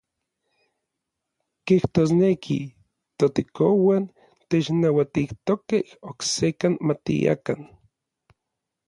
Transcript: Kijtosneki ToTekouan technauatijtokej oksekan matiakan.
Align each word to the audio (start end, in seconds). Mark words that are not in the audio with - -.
Kijtosneki 1.65 2.57
ToTekouan 3.17 4.03
technauatijtokej 4.49 5.85
oksekan 6.09 6.73
matiakan. 6.87 7.59